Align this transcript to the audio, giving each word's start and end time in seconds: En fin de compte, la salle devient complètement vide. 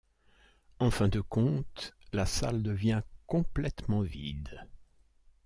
En 0.79 0.89
fin 0.89 1.09
de 1.09 1.21
compte, 1.21 1.93
la 2.11 2.25
salle 2.25 2.63
devient 2.63 3.03
complètement 3.27 4.01
vide. 4.01 4.67